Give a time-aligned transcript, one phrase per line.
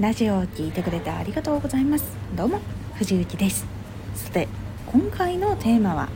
[0.00, 2.04] ラジオを聞いてくれてありがとうございます。
[2.34, 2.58] どうも
[2.94, 3.64] 藤幸です。
[4.16, 4.48] さて
[4.88, 6.08] 今回のテーマは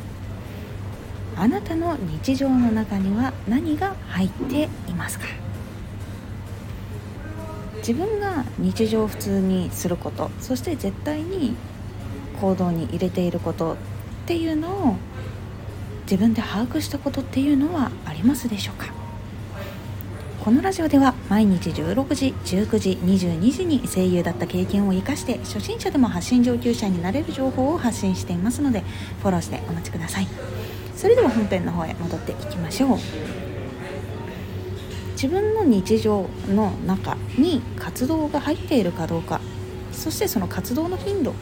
[1.36, 5.26] あなたの日常の中には何が入っていますか？
[7.76, 11.54] 自分が日常普通にすることそして絶対に
[12.40, 13.76] 行動に入れていることっ
[14.26, 14.96] ていうのを
[16.02, 18.97] 自分で把握したことっていうのはありますでしょうか？
[20.44, 28.82] このラジオでは毎日16時19時22時に声優だった経験を生かして初心者でも発信上級者になれる情報を発信していますので
[29.20, 30.28] フォローしてお待ちください。
[30.94, 32.98] それでは本編の方へ戻っていきましょう。
[35.12, 39.40] 自分の日常の中に活動が入っているかどうか
[39.90, 41.34] そしてその活動の頻度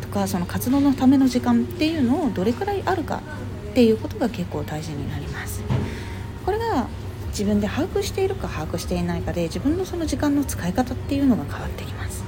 [0.00, 3.22] とかその活動のための時間っていうのをどれくらいあるか
[3.70, 5.49] っていうことが結構大事になります。
[7.30, 12.24] 自分で把握しているか把握していないかで自分のその時間の使い方っていうのが変わってきます。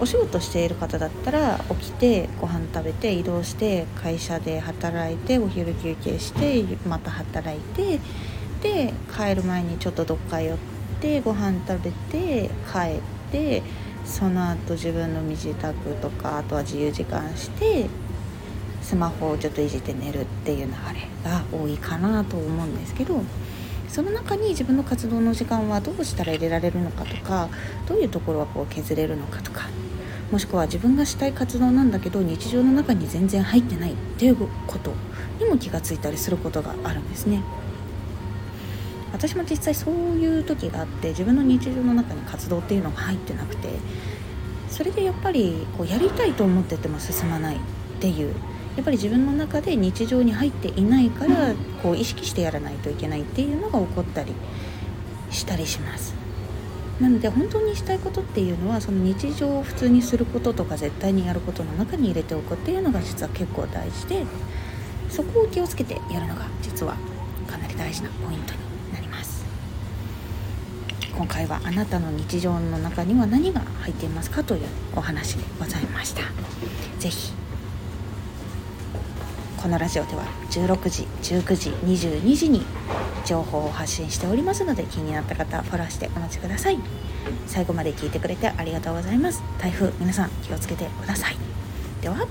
[0.00, 7.98] お仕事している方だったら起きてご飯食べて移動して会社で働いてお昼休憩してまた働いて
[8.62, 10.58] で帰る前にちょっとどっか寄っ
[11.00, 13.00] てご飯食べて帰っ
[13.32, 13.62] て
[14.04, 17.86] その後自分の身支度とかあとは自由時間して
[18.88, 20.70] スマホをちょっといじって寝るっていう流れ
[21.22, 23.20] が多いかなと思うんですけど
[23.86, 27.50] その中に自分の活動の時間はどうしたら入れられるのかとか
[27.86, 29.68] どういうところはこう削れるのかとか
[30.32, 34.94] もしくは自分がしたい活動なんだけど日常の中に全然入ってないっていうこと
[35.38, 37.42] にも気がついたりすることがあるんですね。
[39.12, 43.68] 私も実際そういう時があって自分の日常の中に活動っていうのが入ってなくて
[44.70, 47.58] それでやっぱりこうやりたいと思ってても進まないっ
[48.00, 48.34] ていう
[48.78, 54.32] やっぱり自分の中で日常に入っていないからこう意識してやらないといけないっていうのが起こったり
[55.32, 56.14] したりします。
[57.00, 64.24] なので本当にしたいことっていうのはその日常を普通にすることとか絶対にやることの中に入れておくっていうのが実は結構大事で
[65.10, 66.96] そこを気をつけてやるのが実は
[67.48, 68.60] かなり大事なポイントに
[68.94, 69.44] なります。
[71.16, 74.62] 今回はあなたの日常の中には何が入っていますかという
[74.94, 76.22] お話でございました。
[77.00, 77.32] 是非
[79.60, 81.02] このラジオでは16時
[81.34, 82.62] 19時22時に
[83.26, 86.78] 情報を発信しておりますので気になった方フォローしてお待ちください。
[87.46, 89.42] 最後まで聞いてくれてありがとうございます。
[89.58, 91.36] 台風皆さん気をつけてください。
[92.00, 92.24] ではま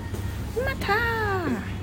[0.80, 1.77] た。